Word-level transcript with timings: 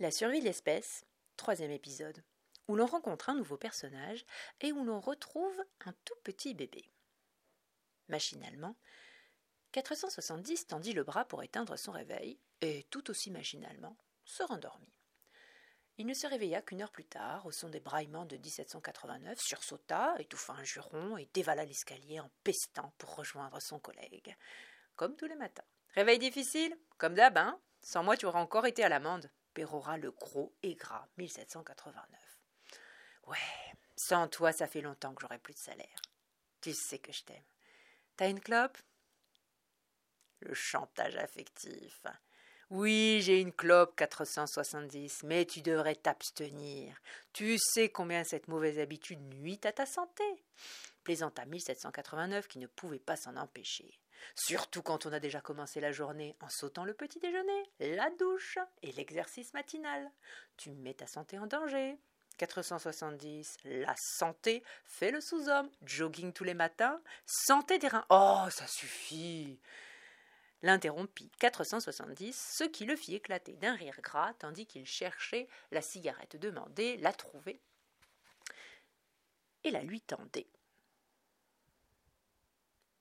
La 0.00 0.10
survie 0.10 0.40
de 0.40 0.46
l'espèce, 0.46 1.04
troisième 1.36 1.72
épisode, 1.72 2.24
où 2.68 2.74
l'on 2.74 2.86
rencontre 2.86 3.28
un 3.28 3.34
nouveau 3.34 3.58
personnage 3.58 4.24
et 4.62 4.72
où 4.72 4.82
l'on 4.82 4.98
retrouve 4.98 5.62
un 5.84 5.92
tout 6.06 6.14
petit 6.24 6.54
bébé. 6.54 6.90
Machinalement, 8.08 8.76
470 9.72 10.68
tendit 10.68 10.94
le 10.94 11.04
bras 11.04 11.26
pour 11.26 11.42
éteindre 11.42 11.78
son 11.78 11.92
réveil, 11.92 12.40
et 12.62 12.84
tout 12.84 13.10
aussi 13.10 13.30
machinalement 13.30 13.98
se 14.24 14.42
rendormit. 14.42 14.94
Il 15.98 16.06
ne 16.06 16.14
se 16.14 16.26
réveilla 16.26 16.62
qu'une 16.62 16.80
heure 16.80 16.92
plus 16.92 17.04
tard, 17.04 17.44
au 17.44 17.52
son 17.52 17.68
des 17.68 17.80
braillements 17.80 18.24
de 18.24 18.38
1789, 18.38 19.38
sursauta, 19.38 20.14
étouffa 20.18 20.54
un 20.54 20.64
juron 20.64 21.18
et 21.18 21.28
dévala 21.34 21.66
l'escalier 21.66 22.20
en 22.20 22.30
pestant 22.42 22.94
pour 22.96 23.16
rejoindre 23.16 23.60
son 23.60 23.78
collègue. 23.78 24.34
Comme 24.96 25.14
tous 25.16 25.26
les 25.26 25.36
matins. 25.36 25.66
Réveil 25.94 26.18
difficile? 26.18 26.74
Comme 26.96 27.16
d'hab, 27.16 27.36
hein? 27.36 27.60
Sans 27.82 28.02
moi, 28.02 28.16
tu 28.16 28.24
aurais 28.24 28.40
encore 28.40 28.66
été 28.66 28.82
à 28.82 28.88
l'amende 28.88 29.30
pérora 29.60 29.98
le 29.98 30.10
gros 30.10 30.54
et 30.62 30.74
gras 30.74 31.06
1789. 31.18 32.18
Ouais, 33.26 33.36
sans 33.94 34.26
toi, 34.26 34.52
ça 34.52 34.66
fait 34.66 34.80
longtemps 34.80 35.14
que 35.14 35.20
j'aurai 35.20 35.38
plus 35.38 35.52
de 35.52 35.58
salaire. 35.58 36.00
Tu 36.62 36.72
sais 36.72 36.98
que 36.98 37.12
je 37.12 37.22
t'aime. 37.24 37.44
T'as 38.16 38.30
une 38.30 38.40
clope? 38.40 38.78
Le 40.40 40.54
chantage 40.54 41.16
affectif. 41.16 42.06
Oui, 42.70 43.20
j'ai 43.20 43.42
une 43.42 43.52
clope 43.52 43.94
470, 43.96 45.24
mais 45.24 45.44
tu 45.44 45.60
devrais 45.60 45.96
t'abstenir. 45.96 46.98
Tu 47.34 47.58
sais 47.58 47.90
combien 47.90 48.24
cette 48.24 48.48
mauvaise 48.48 48.78
habitude 48.78 49.20
nuit 49.20 49.60
à 49.64 49.72
ta 49.72 49.84
santé. 49.84 50.24
Plaisanta 51.04 51.44
1789 51.44 52.48
qui 52.48 52.60
ne 52.60 52.66
pouvait 52.66 52.98
pas 52.98 53.16
s'en 53.16 53.36
empêcher. 53.36 54.00
Surtout 54.34 54.82
quand 54.82 55.06
on 55.06 55.12
a 55.12 55.20
déjà 55.20 55.40
commencé 55.40 55.80
la 55.80 55.92
journée 55.92 56.36
en 56.40 56.48
sautant 56.48 56.84
le 56.84 56.94
petit 56.94 57.20
déjeuner, 57.20 57.70
la 57.80 58.10
douche 58.10 58.58
et 58.82 58.92
l'exercice 58.92 59.54
matinal. 59.54 60.10
Tu 60.56 60.72
mets 60.72 60.94
ta 60.94 61.06
santé 61.06 61.38
en 61.38 61.46
danger. 61.46 61.98
470, 62.38 63.58
la 63.64 63.94
santé 63.98 64.62
fait 64.84 65.10
le 65.10 65.20
sous-homme. 65.20 65.70
Jogging 65.82 66.32
tous 66.32 66.44
les 66.44 66.54
matins, 66.54 67.00
santé 67.26 67.78
des 67.78 67.88
reins. 67.88 68.06
Oh, 68.08 68.46
ça 68.50 68.66
suffit. 68.66 69.60
L'interrompit 70.62 71.30
470, 71.38 72.36
ce 72.58 72.64
qui 72.64 72.84
le 72.84 72.96
fit 72.96 73.14
éclater 73.14 73.56
d'un 73.56 73.74
rire 73.74 73.98
gras 74.02 74.34
tandis 74.38 74.66
qu'il 74.66 74.86
cherchait 74.86 75.48
la 75.70 75.80
cigarette 75.80 76.36
demandée, 76.36 76.96
la 76.98 77.12
trouvait 77.12 77.60
et 79.64 79.70
la 79.70 79.82
lui 79.82 80.00
tendait. 80.00 80.48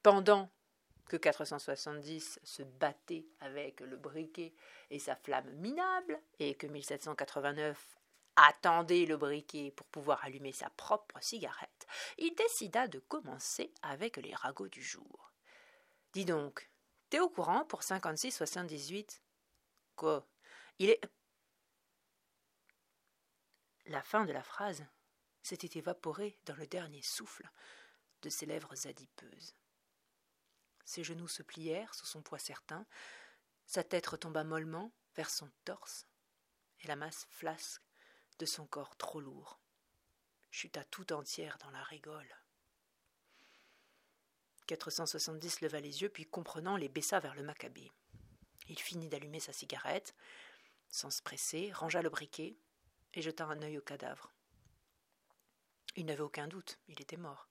Pendant 0.03 0.49
que 1.09 1.17
470 1.17 2.39
se 2.43 2.63
battait 2.63 3.25
avec 3.41 3.81
le 3.81 3.97
briquet 3.97 4.53
et 4.89 4.99
sa 4.99 5.17
flamme 5.17 5.51
minable, 5.55 6.17
et 6.39 6.55
que 6.55 6.67
1789 6.67 7.97
attendait 8.37 9.05
le 9.05 9.17
briquet 9.17 9.71
pour 9.75 9.87
pouvoir 9.87 10.23
allumer 10.23 10.53
sa 10.53 10.69
propre 10.69 11.21
cigarette, 11.21 11.87
il 12.17 12.33
décida 12.35 12.87
de 12.87 12.99
commencer 12.99 13.73
avec 13.81 14.17
les 14.17 14.33
ragots 14.33 14.69
du 14.69 14.81
jour. 14.81 15.33
Dis 16.13 16.25
donc, 16.25 16.69
t'es 17.09 17.19
au 17.19 17.29
courant 17.29 17.65
pour 17.65 17.81
56-78 17.81 19.19
Quoi? 19.95 20.25
Il 20.77 20.89
est. 20.89 21.01
La 23.87 24.01
fin 24.01 24.23
de 24.23 24.31
la 24.31 24.43
phrase 24.43 24.85
s'était 25.41 25.79
évaporée 25.79 26.39
dans 26.45 26.55
le 26.55 26.67
dernier 26.67 27.01
souffle 27.01 27.49
de 28.21 28.29
ses 28.29 28.45
lèvres 28.45 28.87
adipeuses. 28.87 29.55
Ses 30.89 31.03
genoux 31.03 31.27
se 31.27 31.43
plièrent 31.43 31.93
sous 31.93 32.07
son 32.07 32.23
poids 32.23 32.39
certain, 32.39 32.83
sa 33.67 33.83
tête 33.83 34.07
retomba 34.07 34.43
mollement 34.43 34.91
vers 35.15 35.29
son 35.29 35.47
torse, 35.63 36.07
et 36.79 36.87
la 36.87 36.95
masse 36.95 37.27
flasque 37.29 37.83
de 38.39 38.47
son 38.47 38.65
corps 38.65 38.97
trop 38.97 39.21
lourd 39.21 39.59
chuta 40.49 40.83
tout 40.85 41.13
entière 41.13 41.59
dans 41.59 41.69
la 41.69 41.83
rigole. 41.83 42.35
470 44.65 45.61
leva 45.61 45.79
les 45.79 46.01
yeux, 46.01 46.09
puis 46.09 46.25
comprenant, 46.25 46.75
les 46.75 46.89
baissa 46.89 47.19
vers 47.19 47.35
le 47.35 47.43
macabé. 47.43 47.91
Il 48.67 48.79
finit 48.79 49.09
d'allumer 49.09 49.39
sa 49.39 49.53
cigarette, 49.53 50.15
sans 50.89 51.11
se 51.11 51.21
presser, 51.21 51.71
rangea 51.71 52.01
le 52.01 52.09
briquet 52.09 52.57
et 53.13 53.21
jeta 53.21 53.45
un 53.45 53.61
œil 53.61 53.77
au 53.77 53.81
cadavre. 53.83 54.33
Il 55.95 56.07
n'avait 56.07 56.21
aucun 56.21 56.47
doute, 56.47 56.79
il 56.87 56.99
était 56.99 57.15
mort. 57.15 57.47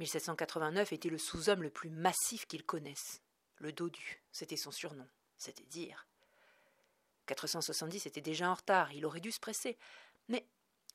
1789 0.00 0.94
était 0.94 1.10
le 1.10 1.18
sous-homme 1.18 1.62
le 1.62 1.68
plus 1.68 1.90
massif 1.90 2.46
qu'il 2.46 2.64
connaisse. 2.64 3.20
Le 3.56 3.70
dodu, 3.70 4.22
c'était 4.32 4.56
son 4.56 4.70
surnom, 4.70 5.06
c'était 5.36 5.66
dire. 5.66 6.06
470 7.26 8.06
était 8.06 8.22
déjà 8.22 8.50
en 8.50 8.54
retard, 8.54 8.92
il 8.92 9.04
aurait 9.04 9.20
dû 9.20 9.30
se 9.30 9.38
presser. 9.38 9.76
Mais 10.28 10.46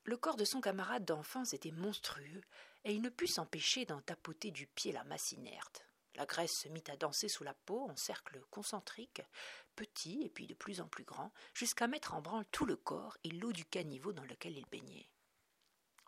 le 0.05 0.17
corps 0.17 0.37
de 0.37 0.43
son 0.43 0.59
camarade 0.59 1.05
d'enfance 1.05 1.53
était 1.53 1.69
monstrueux, 1.69 2.41
et 2.83 2.93
il 2.93 3.01
ne 3.03 3.09
put 3.09 3.27
s'empêcher 3.27 3.85
d'en 3.85 4.01
tapoter 4.01 4.49
du 4.49 4.65
pied 4.65 4.91
la 4.91 5.03
masse 5.03 5.33
inerte. 5.33 5.85
La 6.15 6.25
graisse 6.25 6.61
se 6.63 6.67
mit 6.69 6.83
à 6.87 6.97
danser 6.97 7.27
sous 7.27 7.43
la 7.43 7.53
peau 7.53 7.87
en 7.87 7.95
cercle 7.95 8.41
concentrique, 8.49 9.21
petit 9.75 10.23
et 10.23 10.29
puis 10.29 10.47
de 10.47 10.55
plus 10.55 10.81
en 10.81 10.87
plus 10.87 11.03
grand, 11.03 11.31
jusqu'à 11.53 11.85
mettre 11.85 12.15
en 12.15 12.21
branle 12.21 12.45
tout 12.51 12.65
le 12.65 12.75
corps 12.75 13.17
et 13.23 13.29
l'eau 13.29 13.53
du 13.53 13.65
caniveau 13.65 14.13
dans 14.13 14.25
lequel 14.25 14.57
il 14.57 14.65
baignait. 14.65 15.09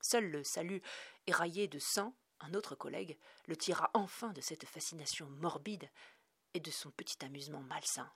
Seul 0.02 0.32
le 0.32 0.44
salut 0.44 0.82
éraillé 1.28 1.68
de 1.68 1.78
sang 1.78 2.16
un 2.40 2.54
autre 2.54 2.76
collègue 2.76 3.18
le 3.48 3.56
tira 3.56 3.90
enfin 3.94 4.32
de 4.34 4.42
cette 4.42 4.66
fascination 4.66 5.30
morbide 5.30 5.90
et 6.54 6.60
de 6.60 6.72
son 6.72 6.92
petit 6.92 7.24
amusement 7.26 7.62
malsain. 7.62 8.12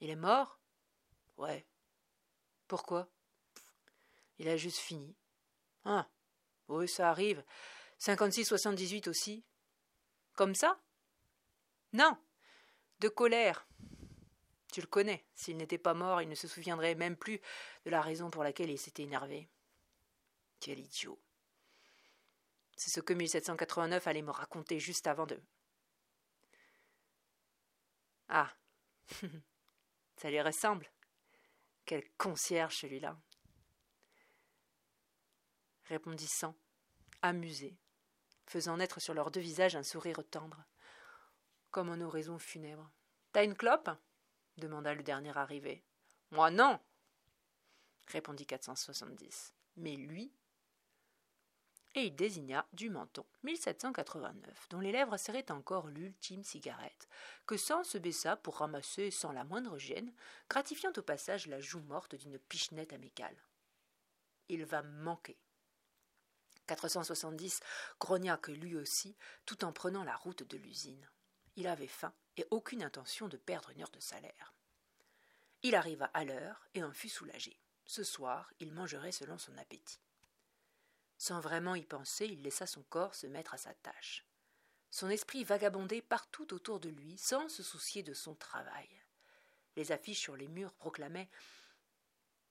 Il 0.00 0.10
est 0.10 0.16
mort? 0.16 0.60
Ouais. 1.36 1.66
Pourquoi? 2.68 3.08
Il 4.38 4.48
a 4.48 4.56
juste 4.56 4.78
fini. 4.78 5.16
Ah 5.84 6.08
Oui, 6.68 6.88
ça 6.88 7.10
arrive. 7.10 7.42
56-78 8.00 9.08
aussi. 9.08 9.44
Comme 10.34 10.54
ça? 10.54 10.80
Non 11.92 12.16
De 13.00 13.08
colère. 13.08 13.66
Tu 14.72 14.80
le 14.80 14.86
connais. 14.86 15.24
S'il 15.34 15.56
n'était 15.56 15.78
pas 15.78 15.94
mort, 15.94 16.22
il 16.22 16.28
ne 16.28 16.34
se 16.34 16.46
souviendrait 16.46 16.94
même 16.94 17.16
plus 17.16 17.40
de 17.84 17.90
la 17.90 18.00
raison 18.00 18.30
pour 18.30 18.44
laquelle 18.44 18.70
il 18.70 18.78
s'était 18.78 19.02
énervé. 19.02 19.48
Quel 20.60 20.78
idiot. 20.78 21.20
C'est 22.76 22.90
ce 22.90 23.00
que 23.00 23.12
1789 23.12 24.06
allait 24.06 24.22
me 24.22 24.30
raconter 24.30 24.78
juste 24.78 25.06
avant 25.06 25.26
de. 25.26 25.40
Ah 28.28 28.52
Ça 30.16 30.30
lui 30.30 30.40
ressemble. 30.40 30.90
Quel 31.84 32.08
concierge 32.16 32.76
celui-là 32.76 33.18
répondissant, 35.88 36.54
amusé, 37.22 37.76
faisant 38.46 38.76
naître 38.76 39.00
sur 39.00 39.14
leurs 39.14 39.30
deux 39.30 39.40
visages 39.40 39.76
un 39.76 39.82
sourire 39.82 40.22
tendre, 40.30 40.64
comme 41.70 41.88
en 41.88 42.00
oraison 42.00 42.38
funèbre. 42.38 42.90
T'as 43.32 43.44
une 43.44 43.56
clope? 43.56 43.90
demanda 44.56 44.94
le 44.94 45.02
dernier 45.02 45.36
arrivé. 45.36 45.84
Moi 46.30 46.50
non 46.50 46.80
répondit 48.08 48.46
470. 48.46 49.54
Mais 49.76 49.94
lui 49.94 50.32
et 51.98 52.06
il 52.06 52.14
désigna 52.14 52.64
du 52.72 52.90
menton 52.90 53.26
1789, 53.42 54.68
dont 54.70 54.78
les 54.78 54.92
lèvres 54.92 55.16
serraient 55.16 55.50
encore 55.50 55.88
l'ultime 55.88 56.44
cigarette, 56.44 57.08
que 57.44 57.56
Sang 57.56 57.82
se 57.82 57.98
baissa 57.98 58.36
pour 58.36 58.58
ramasser 58.58 59.10
sans 59.10 59.32
la 59.32 59.42
moindre 59.42 59.78
gêne, 59.78 60.14
gratifiant 60.48 60.92
au 60.96 61.02
passage 61.02 61.48
la 61.48 61.60
joue 61.60 61.80
morte 61.80 62.14
d'une 62.14 62.38
pichenette 62.38 62.92
amicale. 62.92 63.36
Il 64.48 64.64
va 64.64 64.84
manquer. 64.84 65.36
470 66.68 67.60
grogna 67.98 68.36
que 68.36 68.52
lui 68.52 68.76
aussi, 68.76 69.16
tout 69.44 69.64
en 69.64 69.72
prenant 69.72 70.04
la 70.04 70.14
route 70.14 70.44
de 70.44 70.56
l'usine. 70.56 71.10
Il 71.56 71.66
avait 71.66 71.88
faim 71.88 72.14
et 72.36 72.46
aucune 72.52 72.84
intention 72.84 73.26
de 73.26 73.36
perdre 73.36 73.70
une 73.70 73.82
heure 73.82 73.90
de 73.90 73.98
salaire. 73.98 74.54
Il 75.64 75.74
arriva 75.74 76.04
à 76.14 76.24
l'heure 76.24 76.68
et 76.74 76.84
en 76.84 76.92
fut 76.92 77.08
soulagé. 77.08 77.58
Ce 77.86 78.04
soir, 78.04 78.52
il 78.60 78.72
mangerait 78.72 79.10
selon 79.10 79.36
son 79.36 79.56
appétit. 79.58 79.98
Sans 81.18 81.40
vraiment 81.40 81.74
y 81.74 81.84
penser, 81.84 82.26
il 82.26 82.42
laissa 82.42 82.66
son 82.66 82.82
corps 82.84 83.14
se 83.14 83.26
mettre 83.26 83.54
à 83.54 83.58
sa 83.58 83.74
tâche. 83.74 84.24
Son 84.90 85.10
esprit 85.10 85.44
vagabondait 85.44 86.00
partout 86.00 86.54
autour 86.54 86.80
de 86.80 86.88
lui, 86.88 87.18
sans 87.18 87.48
se 87.48 87.62
soucier 87.62 88.02
de 88.02 88.14
son 88.14 88.34
travail. 88.34 88.88
Les 89.76 89.92
affiches 89.92 90.20
sur 90.20 90.36
les 90.36 90.48
murs 90.48 90.72
proclamaient 90.72 91.28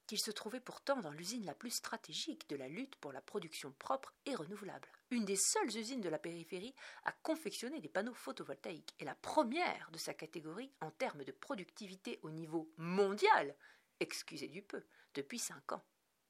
qu'il 0.06 0.20
se 0.20 0.32
trouvait 0.32 0.62
pourtant 0.62 1.02
dans 1.02 1.12
l'usine 1.12 1.46
la 1.46 1.54
plus 1.54 1.72
stratégique 1.72 2.50
de 2.50 2.56
la 2.56 2.70
lutte 2.70 2.96
pour 2.98 3.12
la 3.12 3.22
production 3.22 3.74
propre 3.74 4.14
et 4.26 4.36
renouvelable, 4.36 4.88
une 5.12 5.26
des 5.26 5.36
seules 5.36 5.76
usines 5.76 6.02
de 6.02 6.10
la 6.10 6.20
périphérie 6.20 6.74
à 7.04 7.12
confectionner 7.12 7.82
des 7.82 7.90
panneaux 7.90 8.14
photovoltaïques, 8.14 8.96
et 9.00 9.06
la 9.06 9.16
première 9.16 9.92
de 9.92 9.98
sa 9.98 10.14
catégorie 10.14 10.72
en 10.80 10.92
termes 10.92 11.26
de 11.26 11.32
productivité 11.32 12.20
au 12.24 12.32
niveau 12.32 12.72
mondial, 12.78 13.56
excusez 14.00 14.48
du 14.48 14.62
peu, 14.62 14.86
depuis 15.14 15.40
cinq 15.40 15.74
ans. 15.74 15.84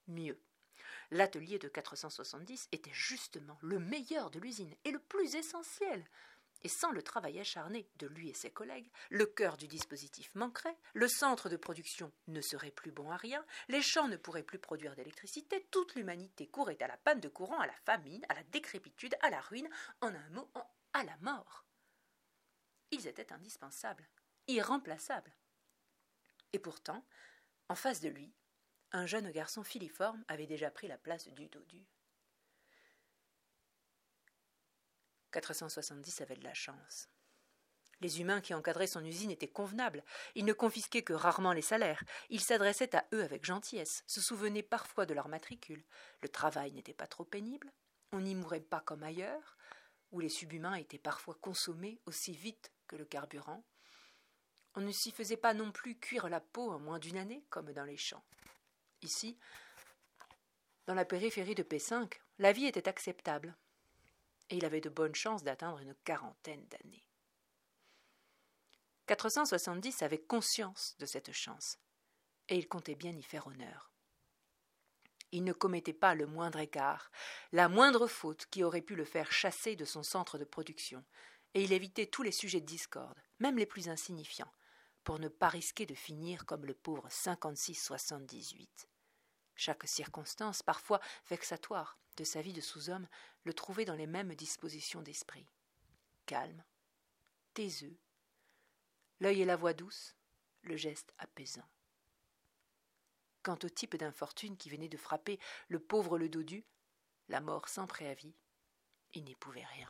Mieux, 0.08 0.42
L'atelier 1.12 1.60
de 1.60 1.68
470 1.68 2.70
était 2.72 2.94
justement 2.94 3.58
le 3.62 3.80
meilleur 3.80 4.30
de 4.32 4.40
l'usine 4.40 4.74
et 4.86 4.92
le 4.92 5.00
plus 5.00 5.36
essentiel. 5.36 6.06
Et 6.64 6.70
sans 6.70 6.92
le 6.92 7.04
travail 7.04 7.40
acharné 7.40 7.88
de 7.98 8.08
lui 8.08 8.30
et 8.30 8.34
ses 8.34 8.50
collègues, 8.50 8.90
le 9.10 9.26
cœur 9.26 9.58
du 9.58 9.68
dispositif 9.68 10.34
manquerait, 10.34 10.78
le 10.94 11.08
centre 11.08 11.50
de 11.50 11.56
production 11.56 12.12
ne 12.28 12.42
serait 12.42 12.72
plus 12.72 12.92
bon 12.92 13.12
à 13.12 13.18
rien, 13.18 13.46
les 13.68 13.82
champs 13.82 14.08
ne 14.08 14.18
pourraient 14.18 14.44
plus 14.44 14.58
produire 14.58 14.96
d'électricité, 14.96 15.68
toute 15.70 15.96
l'humanité 15.96 16.48
courait 16.48 16.82
à 16.82 16.88
la 16.88 16.98
panne 16.98 17.20
de 17.20 17.30
courant, 17.30 17.60
à 17.60 17.68
la 17.68 17.76
famine, 17.86 18.26
à 18.30 18.34
la 18.34 18.44
décrépitude, 18.44 19.16
à 19.22 19.30
la 19.30 19.40
ruine, 19.40 19.70
en 20.02 20.08
un 20.08 20.30
mot, 20.30 20.50
à 20.94 21.04
la 21.04 21.16
mort. 21.18 21.66
Ils 22.92 23.08
étaient 23.08 23.34
indispensables, 23.34 24.08
irremplaçables. 24.48 25.36
Et 26.54 26.60
pourtant, 26.60 27.06
en 27.70 27.76
face 27.76 28.02
de 28.02 28.10
lui, 28.10 28.34
un 28.92 29.06
jeune 29.06 29.32
garçon 29.32 29.64
filiforme 29.64 30.24
avait 30.28 30.48
déjà 30.48 30.72
pris 30.72 30.88
la 30.88 30.98
place 30.98 31.28
du 31.28 31.48
dodu. 31.48 31.86
470 35.32 36.22
avait 36.22 36.36
de 36.36 36.44
la 36.44 36.54
chance. 36.54 37.10
Les 38.00 38.22
humains 38.22 38.42
qui 38.42 38.54
encadraient 38.54 38.88
son 38.88 39.04
usine 39.04 39.32
étaient 39.32 39.48
convenables. 39.48 40.04
Ils 40.36 40.46
ne 40.46 40.54
confisquaient 40.54 41.04
que 41.04 41.14
rarement 41.14 41.54
les 41.54 41.64
salaires. 41.64 42.04
Ils 42.30 42.42
s'adressaient 42.42 42.96
à 42.96 43.06
eux 43.14 43.24
avec 43.24 43.44
gentillesse, 43.44 44.04
se 44.06 44.22
souvenaient 44.22 44.64
parfois 44.64 45.06
de 45.06 45.14
leur 45.14 45.28
matricule. 45.28 45.84
Le 46.22 46.30
travail 46.30 46.72
n'était 46.74 46.94
pas 46.94 47.08
trop 47.08 47.26
pénible. 47.26 47.74
On 48.12 48.22
n'y 48.22 48.36
mourait 48.36 48.62
pas 48.62 48.82
comme 48.82 49.04
ailleurs, 49.04 49.58
où 50.12 50.20
les 50.20 50.30
subhumains 50.30 50.76
étaient 50.76 51.00
parfois 51.00 51.36
consommés 51.42 52.00
aussi 52.06 52.34
vite 52.34 52.72
que 52.88 52.96
le 52.96 53.06
carburant. 53.06 53.66
On 54.76 54.82
ne 54.82 54.92
s'y 54.92 55.12
faisait 55.12 55.38
pas 55.38 55.56
non 55.56 55.72
plus 55.72 55.98
cuire 55.98 56.30
la 56.30 56.40
peau 56.40 56.72
en 56.72 56.80
moins 56.80 57.00
d'une 57.00 57.18
année, 57.18 57.44
comme 57.50 57.74
dans 57.74 57.84
les 57.84 57.98
champs. 57.98 58.24
Ici, 59.02 59.38
dans 60.88 60.94
la 60.94 61.06
périphérie 61.06 61.56
de 61.56 61.64
P5, 61.64 62.12
la 62.40 62.52
vie 62.52 62.66
était 62.66 62.88
acceptable, 62.88 63.56
et 64.50 64.58
il 64.58 64.66
avait 64.66 64.82
de 64.82 64.90
bonnes 64.90 65.16
chances 65.16 65.44
d'atteindre 65.44 65.80
une 65.80 65.96
quarantaine 66.04 66.66
d'années. 66.68 67.04
470 69.08 70.02
avait 70.02 70.22
conscience 70.22 70.96
de 71.00 71.06
cette 71.06 71.32
chance, 71.32 71.78
et 72.50 72.58
il 72.58 72.68
comptait 72.68 72.96
bien 72.96 73.12
y 73.12 73.24
faire 73.24 73.48
honneur. 73.48 73.92
Il 75.32 75.44
ne 75.44 75.54
commettait 75.54 75.94
pas 75.94 76.16
le 76.16 76.26
moindre 76.26 76.60
écart, 76.60 77.12
la 77.52 77.68
moindre 77.68 78.08
faute 78.08 78.46
qui 78.48 78.64
aurait 78.64 78.82
pu 78.82 78.96
le 78.96 79.06
faire 79.06 79.32
chasser 79.32 79.76
de 79.76 79.86
son 79.86 80.04
centre 80.04 80.38
de 80.38 80.46
production, 80.46 81.04
et 81.54 81.64
il 81.64 81.74
évitait 81.74 82.08
tous 82.08 82.24
les 82.24 82.32
sujets 82.32 82.62
de 82.62 82.66
discorde, 82.66 83.20
même 83.40 83.58
les 83.58 83.66
plus 83.66 83.90
insignifiants, 83.90 84.52
pour 85.08 85.20
ne 85.20 85.30
pas 85.30 85.48
risquer 85.48 85.86
de 85.86 85.96
finir 85.96 86.46
comme 86.46 86.66
le 86.66 86.74
pauvre 86.74 87.08
56-78. 87.08 88.68
Chaque 89.56 89.88
circonstance, 89.88 90.62
parfois 90.62 91.00
vexatoire, 91.30 91.98
de 92.18 92.26
sa 92.26 92.42
vie 92.42 92.52
de 92.52 92.60
sous-homme 92.60 93.08
le 93.46 93.54
trouvait 93.54 93.86
dans 93.86 93.96
les 93.96 94.06
mêmes 94.06 94.36
dispositions 94.36 95.02
d'esprit. 95.02 95.48
Calme, 96.26 96.62
taiseux, 97.54 97.98
l'œil 99.22 99.44
et 99.44 99.46
la 99.46 99.56
voix 99.56 99.72
douce, 99.72 100.14
le 100.64 100.76
geste 100.76 101.14
apaisant. 101.20 101.70
Quant 103.44 103.60
au 103.64 103.70
type 103.70 103.96
d'infortune 103.96 104.58
qui 104.58 104.70
venait 104.70 104.90
de 104.90 104.98
frapper 104.98 105.40
le 105.70 105.80
pauvre 105.80 106.18
le 106.18 106.28
dodu, 106.28 106.66
la 107.30 107.40
mort 107.40 107.70
sans 107.70 107.88
préavis, 107.88 108.36
il 109.14 109.24
n'y 109.24 109.36
pouvait 109.36 109.64
rien. 109.64 109.90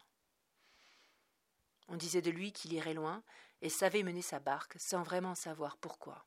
On 1.88 1.95
disait 1.95 2.22
de 2.22 2.31
lui 2.31 2.51
qu'il 2.51 2.74
irait 2.74 2.94
loin 2.94 3.24
et 3.62 3.69
savait 3.69 4.04
mener 4.04 4.22
sa 4.22 4.39
barque 4.39 4.75
sans 4.78 5.04
vraiment 5.04 5.36
savoir 5.36 5.78
pourquoi. 5.78 6.25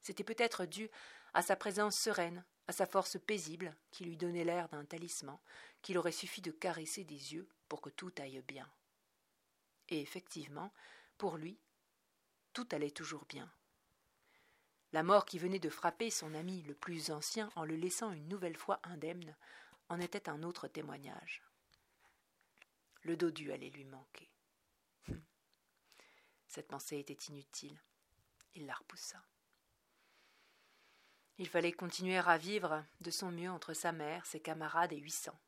C'était 0.00 0.24
peut-être 0.24 0.64
dû 0.64 0.90
à 1.34 1.42
sa 1.42 1.56
présence 1.56 1.96
sereine, 1.96 2.44
à 2.66 2.72
sa 2.72 2.86
force 2.86 3.18
paisible, 3.18 3.74
qui 3.90 4.04
lui 4.04 4.16
donnait 4.16 4.44
l'air 4.44 4.68
d'un 4.68 4.84
talisman, 4.84 5.38
qu'il 5.82 5.98
aurait 5.98 6.12
suffi 6.12 6.40
de 6.40 6.50
caresser 6.50 7.04
des 7.04 7.34
yeux 7.34 7.48
pour 7.68 7.80
que 7.80 7.90
tout 7.90 8.12
aille 8.18 8.42
bien. 8.42 8.68
Et 9.88 10.00
effectivement, 10.00 10.72
pour 11.18 11.36
lui, 11.36 11.58
tout 12.52 12.68
allait 12.72 12.90
toujours 12.90 13.24
bien. 13.26 13.50
La 14.92 15.02
mort 15.02 15.24
qui 15.24 15.38
venait 15.38 15.58
de 15.58 15.70
frapper 15.70 16.10
son 16.10 16.34
ami 16.34 16.62
le 16.62 16.74
plus 16.74 17.10
ancien 17.10 17.50
en 17.56 17.64
le 17.64 17.76
laissant 17.76 18.12
une 18.12 18.28
nouvelle 18.28 18.56
fois 18.56 18.80
indemne 18.82 19.34
en 19.88 20.00
était 20.00 20.28
un 20.28 20.42
autre 20.42 20.68
témoignage. 20.68 21.42
Le 23.02 23.16
dodu 23.16 23.52
allait 23.52 23.70
lui 23.70 23.84
manquer. 23.84 24.30
Cette 26.52 26.68
pensée 26.68 26.98
était 26.98 27.14
inutile. 27.30 27.80
Il 28.52 28.66
la 28.66 28.74
repoussa. 28.74 29.24
Il 31.38 31.48
fallait 31.48 31.72
continuer 31.72 32.18
à 32.18 32.36
vivre 32.36 32.84
de 33.00 33.10
son 33.10 33.32
mieux 33.32 33.50
entre 33.50 33.72
sa 33.72 33.90
mère, 33.90 34.26
ses 34.26 34.38
camarades 34.38 34.92
et 34.92 34.98
huit 34.98 35.12
cents, 35.12 35.40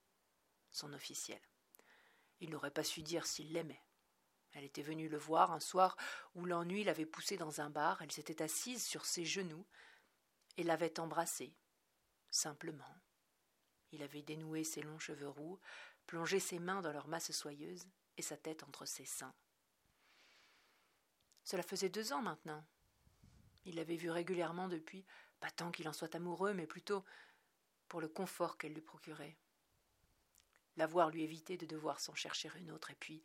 son 0.73 0.95
officiel. 0.95 1.43
Il 2.41 2.49
n'aurait 2.49 2.71
pas 2.71 2.85
su 2.85 3.03
dire 3.03 3.27
s'il 3.27 3.53
l'aimait. 3.53 3.85
Elle 4.53 4.65
était 4.65 4.81
venue 4.81 5.11
le 5.11 5.19
voir 5.19 5.53
un 5.53 5.61
soir 5.61 5.99
où 6.35 6.47
l'ennui 6.47 6.85
l'avait 6.85 7.05
poussé 7.05 7.37
dans 7.37 7.61
un 7.61 7.69
bar. 7.69 8.01
Elle 8.01 8.11
s'était 8.11 8.41
assise 8.41 8.83
sur 8.83 9.05
ses 9.05 9.27
genoux 9.27 9.67
et 10.56 10.62
l'avait 10.62 10.99
embrassé, 10.99 11.55
simplement. 12.31 12.97
Il 13.93 14.03
avait 14.03 14.23
dénoué 14.23 14.65
ses 14.65 14.81
longs 14.81 14.99
cheveux 14.99 15.29
roux, 15.29 15.61
plongé 16.06 16.41
ses 16.41 16.61
mains 16.61 16.81
dans 16.81 16.95
leur 16.95 17.09
masse 17.09 17.31
soyeuse 17.31 17.87
et 18.17 18.23
sa 18.23 18.39
tête 18.39 18.62
entre 18.62 18.87
ses 18.87 19.05
seins. 19.05 19.35
Cela 21.44 21.62
faisait 21.62 21.91
deux 21.91 22.12
ans 22.12 22.23
maintenant. 22.23 22.64
Il 23.67 23.76
l'avait 23.76 23.96
vue 23.96 24.11
régulièrement 24.11 24.69
depuis, 24.69 25.05
pas 25.41 25.50
tant 25.50 25.70
qu'il 25.70 25.88
en 25.88 25.93
soit 25.93 26.14
amoureux, 26.14 26.55
mais 26.55 26.67
plutôt 26.67 27.05
pour 27.88 28.00
le 28.00 28.08
confort 28.08 28.56
qu'elle 28.56 28.73
lui 28.73 28.81
procurait. 28.81 29.37
L'avoir 30.76 31.11
lui 31.11 31.23
évitait 31.23 31.56
de 31.56 31.67
devoir 31.67 32.00
s'en 32.00 32.14
chercher 32.14 32.50
une 32.56 32.70
autre, 32.70 32.91
et 32.91 32.96
puis 32.96 33.23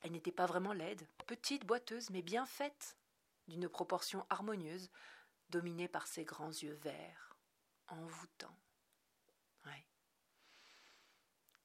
elle 0.00 0.12
n'était 0.12 0.32
pas 0.32 0.46
vraiment 0.46 0.72
laide, 0.72 1.06
petite, 1.26 1.64
boiteuse, 1.64 2.10
mais 2.10 2.22
bien 2.22 2.44
faite, 2.44 2.96
d'une 3.48 3.68
proportion 3.68 4.26
harmonieuse, 4.30 4.90
dominée 5.48 5.88
par 5.88 6.06
ses 6.06 6.24
grands 6.24 6.50
yeux 6.50 6.78
verts, 6.82 7.36
envoûtants. 7.86 8.58
Ouais. 9.64 9.86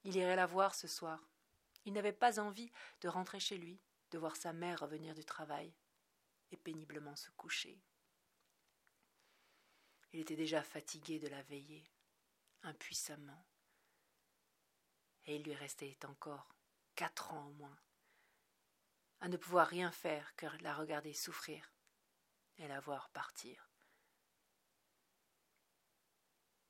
Il 0.04 0.16
irait 0.16 0.36
la 0.36 0.46
voir 0.46 0.74
ce 0.74 0.88
soir. 0.88 1.28
Il 1.84 1.92
n'avait 1.92 2.12
pas 2.12 2.40
envie 2.40 2.72
de 3.00 3.08
rentrer 3.08 3.40
chez 3.40 3.58
lui, 3.58 3.80
de 4.10 4.18
voir 4.18 4.36
sa 4.36 4.52
mère 4.52 4.80
revenir 4.80 5.14
du 5.14 5.24
travail 5.24 5.74
et 6.50 6.56
péniblement 6.56 7.16
se 7.16 7.30
coucher. 7.30 7.80
Il 10.12 10.20
était 10.20 10.36
déjà 10.36 10.62
fatigué 10.62 11.18
de 11.18 11.28
la 11.28 11.42
veiller, 11.42 11.84
impuissamment. 12.62 13.46
Et 15.26 15.36
il 15.36 15.42
lui 15.42 15.54
restait 15.54 15.98
encore 16.04 16.48
quatre 16.96 17.32
ans 17.32 17.46
au 17.46 17.52
moins, 17.52 17.78
à 19.20 19.28
ne 19.28 19.36
pouvoir 19.36 19.66
rien 19.66 19.92
faire 19.92 20.34
que 20.36 20.46
la 20.62 20.74
regarder 20.74 21.12
souffrir 21.12 21.72
et 22.58 22.66
la 22.66 22.80
voir 22.80 23.10
partir. 23.10 23.70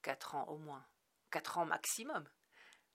Quatre 0.03 0.35
ans 0.35 0.49
au 0.49 0.59
moins, 0.59 0.87
quatre 1.31 1.59
ans 1.59 1.67
maximum. 1.67 2.29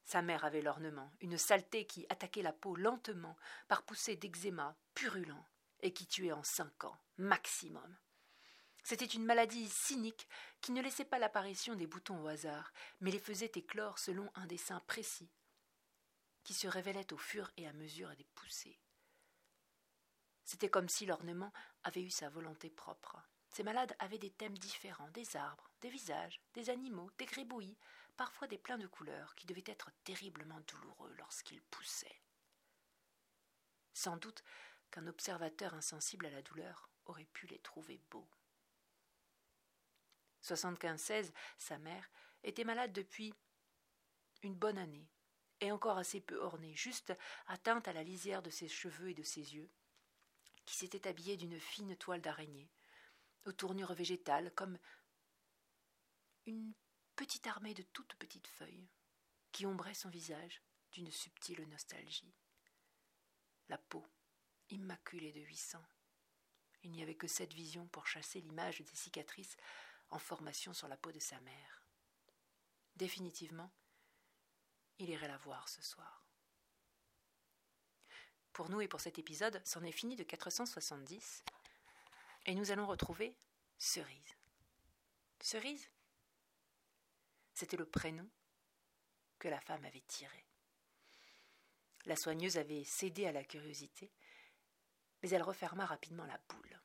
Sa 0.04 0.22
mère 0.22 0.46
avait 0.46 0.62
l'ornement, 0.62 1.12
une 1.22 1.38
saleté 1.38 1.88
qui 1.88 2.06
attaquait 2.10 2.44
la 2.44 2.54
peau 2.54 2.76
lentement 2.76 3.36
par 3.68 3.84
poussées 3.84 4.16
d'eczéma 4.16 4.78
purulents 4.94 5.48
et 5.86 5.94
qui 5.94 6.08
tuait 6.08 6.32
en 6.32 6.44
cinq 6.44 6.84
ans 6.84 7.00
maximum. 7.18 7.96
C'était 8.84 9.06
une 9.06 9.24
maladie 9.24 9.70
cynique 9.70 10.28
qui 10.60 10.72
ne 10.72 10.82
laissait 10.82 11.06
pas 11.06 11.20
l'apparition 11.20 11.76
des 11.76 11.86
boutons 11.86 12.24
au 12.24 12.28
hasard, 12.28 12.74
mais 13.02 13.12
les 13.12 13.20
faisait 13.20 13.52
éclore 13.54 14.00
selon 14.00 14.32
un 14.34 14.48
dessin 14.48 14.80
précis, 14.88 15.30
qui 16.44 16.56
se 16.56 16.68
révélait 16.68 17.14
au 17.14 17.18
fur 17.18 17.52
et 17.58 17.68
à 17.68 17.74
mesure 17.74 18.16
des 18.16 18.24
poussées. 18.34 18.80
C'était 20.44 20.70
comme 20.70 20.90
si 20.90 21.06
l'ornement 21.06 21.54
avait 21.84 22.04
eu 22.04 22.10
sa 22.10 22.30
volonté 22.30 22.72
propre. 22.72 23.20
Ces 23.50 23.64
malades 23.64 23.96
avaient 24.00 24.18
des 24.18 24.32
thèmes 24.32 24.58
différents, 24.58 25.10
des 25.12 25.36
arbres, 25.36 25.70
des 25.82 25.90
visages, 25.90 26.42
des 26.56 26.72
animaux, 26.72 27.12
des 27.20 27.26
gribouillis, 27.26 27.78
parfois 28.18 28.48
des 28.48 28.58
pleins 28.58 28.80
de 28.80 28.88
couleurs, 28.88 29.36
qui 29.36 29.46
devaient 29.46 29.64
être 29.68 29.92
terriblement 30.04 30.60
douloureux 30.62 31.14
lorsqu'ils 31.20 31.62
poussaient. 31.62 32.22
Sans 33.94 34.18
doute 34.18 34.44
qu'un 34.92 35.08
observateur 35.08 35.74
insensible 35.74 36.26
à 36.26 36.30
la 36.30 36.42
douleur 36.42 36.90
aurait 37.06 37.26
pu 37.26 37.48
les 37.48 37.60
trouver 37.60 38.00
beaux. 38.10 38.28
75-16, 40.44 41.32
sa 41.58 41.78
mère, 41.78 42.10
était 42.44 42.64
malade 42.64 42.94
depuis 42.94 43.34
une 44.44 44.56
bonne 44.56 44.78
année, 44.78 45.10
et 45.62 45.72
encore 45.72 45.98
assez 45.98 46.22
peu 46.22 46.38
ornée, 46.38 46.76
juste 46.76 47.14
atteinte 47.48 47.88
à 47.88 47.94
la 47.94 48.04
lisière 48.04 48.44
de 48.44 48.50
ses 48.50 48.68
cheveux 48.68 49.10
et 49.10 49.16
de 49.16 49.24
ses 49.24 49.56
yeux, 49.56 49.72
qui 50.66 50.76
s'était 50.76 51.08
habillée 51.08 51.38
d'une 51.38 51.60
fine 51.60 51.96
toile 51.96 52.22
d'araignée, 52.22 52.72
aux 53.46 53.52
tournures 53.52 53.94
végétales, 53.94 54.54
comme 54.56 54.78
une 56.46 56.74
petite 57.16 57.48
armée 57.48 57.74
de 57.74 57.84
toutes 57.84 58.16
petites 58.16 58.48
feuilles, 58.48 58.90
qui 59.52 59.66
ombraient 59.66 59.94
son 59.94 60.10
visage 60.10 60.62
d'une 60.92 61.12
subtile 61.12 61.68
nostalgie. 61.70 62.34
La 63.70 63.78
peau, 63.78 64.06
immaculée 64.70 65.32
de 65.32 65.42
huit 65.42 65.58
cents. 65.58 65.86
Il 66.84 66.92
n'y 66.92 67.02
avait 67.02 67.16
que 67.16 67.28
cette 67.28 67.54
vision 67.54 67.88
pour 67.88 68.08
chasser 68.08 68.42
l'image 68.42 68.82
des 68.82 68.96
cicatrices 68.96 69.58
en 70.12 70.20
formation 70.20 70.74
sur 70.74 70.88
la 70.88 70.98
peau 70.98 71.12
de 71.12 71.20
sa 71.20 71.40
mère. 71.42 71.86
Définitivement, 72.96 73.72
il 75.00 75.10
irait 75.10 75.28
la 75.28 75.38
voir 75.38 75.68
ce 75.68 75.82
soir. 75.82 76.22
pour 78.54 78.70
nous 78.70 78.80
et 78.80 78.88
pour 78.88 79.02
cet 79.02 79.20
épisode, 79.20 79.62
c'en 79.66 79.84
est 79.84 79.92
fini 79.92 80.16
de 80.16 80.24
470. 80.24 81.44
Et 82.46 82.56
nous 82.56 82.72
allons 82.72 82.88
retrouver 82.88 83.36
Cerise. 83.78 84.38
Cerise 85.42 85.90
C'était 87.54 87.76
le 87.76 87.86
prénom 87.86 88.30
que 89.40 89.50
la 89.50 89.60
femme 89.60 89.84
avait 89.84 90.06
tiré. 90.08 90.46
La 92.06 92.16
soigneuse 92.16 92.58
avait 92.58 92.86
cédé 92.86 93.26
à 93.26 93.34
la 93.34 93.44
curiosité, 93.44 94.10
mais 95.26 95.32
elle 95.32 95.42
referma 95.42 95.88
rapidement 95.88 96.28
la 96.28 96.40
boule. 96.50 96.80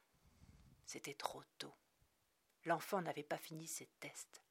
C'était 0.86 1.12
trop 1.12 1.42
tôt. 1.58 1.74
L'enfant 2.64 3.02
n'avait 3.02 3.22
pas 3.22 3.36
fini 3.36 3.66
ses 3.66 3.84
tests. 4.00 4.42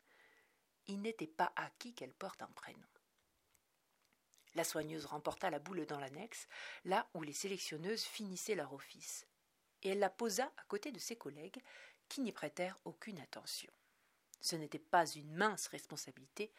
Il 0.86 1.02
n'était 1.02 1.26
pas 1.26 1.52
acquis 1.56 1.96
qu'elle 1.96 2.14
porte 2.14 2.44
un 2.44 2.52
prénom. 2.52 2.88
La 4.54 4.64
soigneuse 4.64 5.08
remporta 5.08 5.50
la 5.50 5.58
boule 5.58 5.88
dans 5.88 6.00
l'annexe, 6.00 6.48
là 6.86 7.10
où 7.16 7.24
les 7.24 7.34
sélectionneuses 7.34 8.04
finissaient 8.04 8.54
leur 8.54 8.74
office, 8.74 9.26
et 9.82 9.90
elle 9.90 10.00
la 10.00 10.12
posa 10.12 10.54
à 10.58 10.64
côté 10.66 10.92
de 10.92 11.00
ses 11.00 11.16
collègues, 11.16 11.64
qui 12.10 12.22
n'y 12.22 12.32
prêtèrent 12.32 12.78
aucune 12.86 13.20
attention. 13.20 13.74
Ce 14.40 14.56
n'était 14.56 14.78
pas 14.78 15.08
une 15.08 15.34
mince 15.34 15.66
responsabilité 15.66 16.54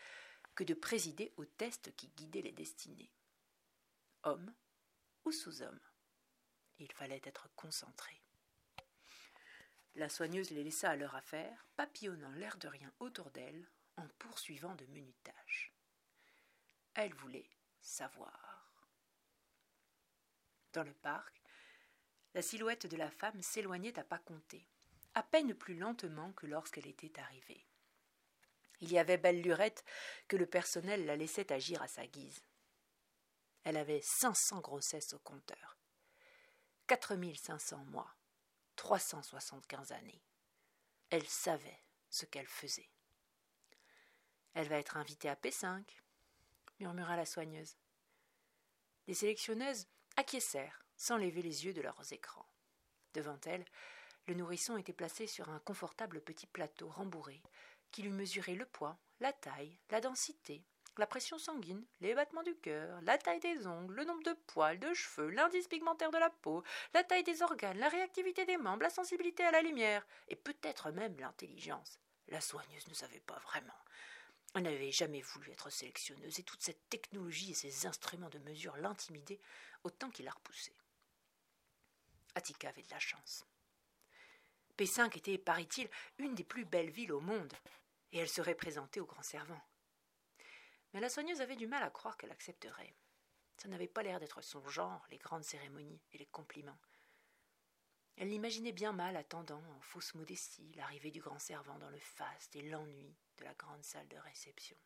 que 0.56 0.64
de 0.64 0.75
présider 0.75 1.32
au 1.37 1.44
test 1.44 1.94
qui 1.94 2.08
guidait 2.08 2.42
les 2.42 2.50
destinées. 2.50 3.12
Homme 4.25 4.52
ou 5.25 5.30
sous-homme? 5.30 5.78
Il 6.80 6.90
fallait 6.92 7.20
être 7.25 7.49
concentré. 7.56 8.20
La 9.96 10.08
soigneuse 10.08 10.50
les 10.50 10.64
laissa 10.64 10.90
à 10.90 10.96
leur 10.96 11.14
affaire, 11.14 11.66
papillonnant 11.76 12.32
l'air 12.32 12.56
de 12.56 12.68
rien 12.68 12.90
autour 13.00 13.30
d'elle, 13.30 13.68
en 13.96 14.08
poursuivant 14.18 14.75
de 14.75 14.87
menues 14.87 15.16
tâches. 15.22 15.75
Elle 16.94 17.14
voulait 17.14 17.50
savoir. 17.82 18.72
Dans 20.72 20.84
le 20.84 20.94
parc, 20.94 21.42
la 22.32 22.40
silhouette 22.40 22.87
de 22.87 22.96
la 22.96 23.10
femme 23.10 23.42
s'éloignait 23.42 23.99
à 23.99 24.04
pas 24.04 24.18
compter, 24.18 24.66
à 25.14 25.22
peine 25.22 25.54
plus 25.54 25.76
lentement 25.76 26.32
que 26.32 26.46
lorsqu'elle 26.46 26.87
était 26.87 27.18
arrivée. 27.20 27.66
Il 28.80 28.90
y 28.90 28.99
avait 28.99 29.18
belle 29.18 29.42
lurette 29.42 29.84
que 30.28 30.37
le 30.37 30.46
personnel 30.46 31.04
la 31.04 31.16
laissait 31.16 31.52
agir 31.52 31.82
à 31.82 31.88
sa 31.88 32.06
guise. 32.06 32.42
Elle 33.64 33.76
avait 33.76 34.00
cinq 34.02 34.34
cents 34.34 34.60
grossesses 34.60 35.12
au 35.12 35.18
compteur, 35.18 35.76
quatre 36.90 37.14
mille 37.14 37.38
cinq 37.38 37.61
cents 37.61 37.85
mois, 37.85 38.16
trois 38.75 38.99
cent 38.99 39.23
soixante-quinze 39.23 39.92
années. 39.92 40.25
Elle 41.11 41.25
savait 41.28 41.85
ce 42.09 42.26
qu'elle 42.26 42.49
faisait. 42.49 42.90
Elle 44.54 44.66
va 44.66 44.78
être 44.78 44.97
invitée 44.97 45.28
à 45.28 45.37
P5, 45.37 45.85
murmura 46.80 47.14
la 47.14 47.26
soigneuse. 47.26 47.76
Les 49.06 49.14
sélectionneuses 49.14 49.87
acquiescèrent, 50.16 50.85
sans 50.97 51.16
lever 51.16 51.42
les 51.42 51.64
yeux 51.64 51.73
de 51.73 51.80
leurs 51.80 52.12
écrans. 52.12 52.49
Devant 53.14 53.38
elle, 53.44 53.64
le 54.26 54.35
nourrisson 54.35 54.76
était 54.76 54.92
placé 54.92 55.28
sur 55.28 55.49
un 55.49 55.61
confortable 55.61 56.20
petit 56.20 56.49
plateau 56.49 56.88
rembourré, 56.88 57.40
qui 57.92 58.02
lui 58.02 58.11
mesurait 58.11 58.56
le 58.56 58.66
poids, 58.66 58.99
la 59.20 59.32
taille, 59.32 59.78
la 59.90 60.00
densité, 60.00 60.64
la 60.99 61.06
pression 61.06 61.38
sanguine, 61.38 61.85
les 62.00 62.14
battements 62.14 62.42
du 62.42 62.54
cœur, 62.56 63.00
la 63.02 63.16
taille 63.16 63.40
des 63.40 63.66
ongles, 63.66 63.94
le 63.94 64.04
nombre 64.04 64.23
de 64.23 64.37
poils, 64.47 64.78
de 64.78 64.92
cheveux, 64.92 65.30
l'indice 65.30 65.68
pigmentaire 65.68 66.11
de 66.11 66.18
la 66.18 66.30
peau, 66.30 66.62
la 66.94 67.04
taille 67.04 67.23
des 67.23 67.42
organes, 67.42 67.78
la 67.78 67.88
réactivité 67.88 68.44
des 68.44 68.56
membres, 68.56 68.82
la 68.82 68.90
sensibilité 68.90 69.44
à 69.44 69.50
la 69.50 69.62
lumière, 69.62 70.06
et 70.28 70.37
peut-être 70.37 70.90
même 70.90 71.18
l'intelligence. 71.18 71.99
La 72.28 72.40
soigneuse 72.40 72.87
ne 72.88 72.94
savait 72.94 73.20
pas 73.20 73.38
vraiment. 73.38 73.75
Elle 74.54 74.64
n'avait 74.64 74.92
jamais 74.92 75.23
voulu 75.23 75.50
être 75.52 75.70
sélectionneuse, 75.70 76.38
et 76.38 76.42
toute 76.42 76.62
cette 76.62 76.88
technologie 76.88 77.52
et 77.52 77.54
ces 77.54 77.87
instruments 77.87 78.30
de 78.30 78.38
mesure 78.40 78.76
l'intimidaient 78.76 79.40
autant 79.85 80.11
qu'il 80.11 80.25
la 80.25 80.32
repoussait. 80.32 80.76
Attica 82.35 82.68
avait 82.68 82.82
de 82.82 82.90
la 82.90 82.99
chance. 82.99 83.44
P5 84.76 85.16
était, 85.16 85.38
paraît-il, 85.38 85.88
une 86.18 86.35
des 86.35 86.44
plus 86.44 86.64
belles 86.64 86.90
villes 86.90 87.12
au 87.12 87.20
monde, 87.20 87.52
et 88.12 88.18
elle 88.18 88.28
serait 88.28 88.54
présentée 88.54 89.00
au 89.00 89.06
grand 89.06 89.23
servant. 89.23 89.61
Mais 90.92 91.00
la 91.00 91.09
soigneuse 91.09 91.40
avait 91.40 91.56
du 91.56 91.66
mal 91.66 91.82
à 91.82 91.90
croire 91.90 92.16
qu'elle 92.16 92.32
accepterait. 92.32 92.94
Ça 93.56 93.68
n'avait 93.68 93.88
pas 93.88 94.02
l'air 94.02 94.20
d'être 94.20 94.42
son 94.42 94.66
genre, 94.68 95.06
les 95.11 95.18
grandes 95.18 95.44
cérémonies 95.44 96.00
et 96.12 96.18
les 96.18 96.26
compliments. 96.26 96.78
Elle 98.16 98.28
l'imaginait 98.28 98.73
bien 98.73 98.92
mal 98.92 99.16
attendant, 99.16 99.62
en 99.76 99.80
fausse 99.80 100.14
modestie, 100.14 100.73
l'arrivée 100.75 101.11
du 101.11 101.20
grand 101.20 101.38
servant 101.38 101.78
dans 101.78 101.90
le 101.90 101.99
faste 101.99 102.54
et 102.56 102.62
l'ennui 102.62 103.16
de 103.38 103.44
la 103.44 103.54
grande 103.54 103.85
salle 103.85 104.09
de 104.09 104.16
réception. 104.18 104.76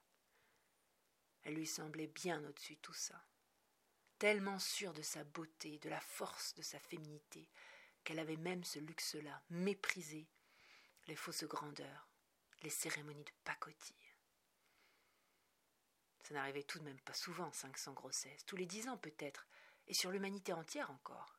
Elle 1.42 1.54
lui 1.54 1.66
semblait 1.66 2.06
bien 2.06 2.44
au-dessus 2.44 2.76
de 2.76 2.80
tout 2.80 2.94
ça, 2.94 3.20
tellement 4.18 4.58
sûre 4.58 4.92
de 4.92 5.02
sa 5.02 5.24
beauté, 5.24 5.78
de 5.80 5.88
la 5.88 6.00
force 6.00 6.54
de 6.54 6.62
sa 6.62 6.78
féminité, 6.78 7.50
qu'elle 8.04 8.18
avait 8.18 8.36
même 8.36 8.64
ce 8.64 8.78
luxe-là, 8.78 9.42
méprisé 9.50 10.28
les 11.08 11.16
fausses 11.16 11.44
grandeurs, 11.44 12.08
les 12.62 12.70
cérémonies 12.70 13.24
de 13.24 13.32
pacotille. 13.44 14.03
Ça 16.24 16.34
n'arrivait 16.34 16.62
tout 16.62 16.78
de 16.78 16.84
même 16.84 17.00
pas 17.00 17.14
souvent, 17.14 17.52
cinq 17.52 17.76
cents 17.76 17.92
grossesses, 17.92 18.44
tous 18.46 18.56
les 18.56 18.66
dix 18.66 18.88
ans 18.88 18.96
peut-être, 18.96 19.46
et 19.86 19.94
sur 19.94 20.10
l'humanité 20.10 20.52
entière 20.52 20.90
encore. 20.90 21.38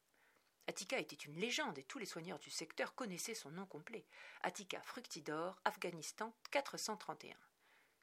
Attica 0.68 1.00
était 1.00 1.16
une 1.16 1.40
légende 1.40 1.78
et 1.78 1.84
tous 1.84 2.00
les 2.00 2.06
soigneurs 2.06 2.40
du 2.40 2.50
secteur 2.50 2.96
connaissaient 2.96 3.36
son 3.36 3.52
nom 3.52 3.66
complet. 3.66 4.06
Attica 4.42 4.82
Fructidor, 4.82 5.60
Afghanistan 5.66 6.34
431. 6.52 7.36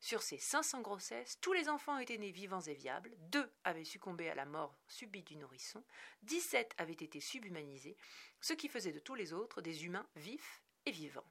Sur 0.01 0.23
ces 0.23 0.39
500 0.39 0.81
grossesses, 0.81 1.39
tous 1.41 1.53
les 1.53 1.69
enfants 1.69 1.99
étaient 1.99 2.19
nés 2.19 2.33
vivants 2.33 2.61
et 2.61 2.75
viables, 2.75 3.15
deux 3.31 3.49
avaient 3.63 3.85
succombé 3.85 4.29
à 4.29 4.35
la 4.35 4.45
mort 4.45 4.77
subite 4.89 5.29
du 5.29 5.37
nourrisson, 5.37 5.85
17 6.23 6.75
avaient 6.79 6.93
été 6.93 7.21
subhumanisés, 7.21 7.97
ce 8.41 8.53
qui 8.53 8.69
faisait 8.69 8.91
de 8.91 8.99
tous 8.99 9.15
les 9.15 9.33
autres 9.33 9.61
des 9.61 9.85
humains 9.85 10.09
vifs 10.17 10.61
et 10.87 10.91
vivants. 10.91 11.31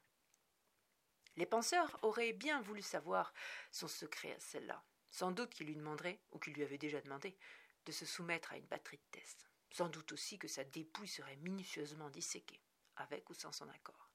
Les 1.36 1.44
penseurs 1.44 1.98
auraient 2.00 2.32
bien 2.32 2.62
voulu 2.62 2.80
savoir 2.80 3.34
son 3.70 3.88
secret 3.88 4.32
à 4.32 4.40
celle-là. 4.40 4.82
Sans 5.12 5.30
doute 5.30 5.54
qu'il 5.54 5.66
lui 5.66 5.76
demanderait, 5.76 6.18
ou 6.32 6.38
qu'il 6.38 6.54
lui 6.54 6.62
avait 6.62 6.78
déjà 6.78 7.00
demandé, 7.00 7.36
de 7.84 7.92
se 7.92 8.06
soumettre 8.06 8.52
à 8.52 8.56
une 8.56 8.66
batterie 8.66 8.96
de 8.96 9.18
tests. 9.18 9.48
Sans 9.70 9.88
doute 9.88 10.10
aussi 10.12 10.38
que 10.38 10.48
sa 10.48 10.64
dépouille 10.64 11.08
serait 11.08 11.36
minutieusement 11.36 12.10
disséquée, 12.10 12.60
avec 12.96 13.28
ou 13.30 13.34
sans 13.34 13.52
son 13.52 13.68
accord. 13.68 14.10